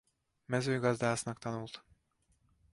[0.45, 1.83] Mezőgazdásznak tanult.